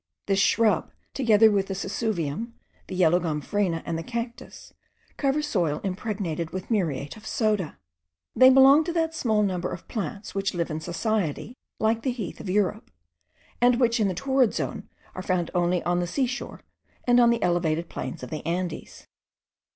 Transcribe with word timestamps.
This 0.25 0.39
shrub, 0.39 0.89
together 1.13 1.51
with 1.51 1.67
the 1.67 1.75
sesuvium, 1.75 2.55
the 2.87 2.95
yellow 2.95 3.19
gomphrena, 3.19 3.83
and 3.85 3.99
the 3.99 4.03
cactus, 4.03 4.73
cover 5.15 5.43
soil 5.43 5.79
impregnated 5.83 6.49
with 6.49 6.71
muriate 6.71 7.17
of 7.17 7.27
soda; 7.27 7.77
they 8.35 8.49
belong 8.49 8.83
to 8.85 8.93
that 8.93 9.13
small 9.13 9.43
number 9.43 9.69
of 9.71 9.87
plants 9.87 10.33
which 10.33 10.55
live 10.55 10.71
in 10.71 10.79
society 10.79 11.55
like 11.79 12.01
the 12.01 12.11
heath 12.11 12.39
of 12.39 12.49
Europe, 12.49 12.89
and 13.61 13.79
which 13.79 13.99
in 13.99 14.07
the 14.07 14.15
torrid 14.15 14.55
zone 14.55 14.89
are 15.13 15.21
found 15.21 15.51
only 15.53 15.83
on 15.83 15.99
the 15.99 16.07
seashore, 16.07 16.61
and 17.05 17.19
on 17.19 17.29
the 17.29 17.43
elevated 17.43 17.87
plains 17.87 18.23
of 18.23 18.31
the 18.31 18.43
Andes. 18.43 19.05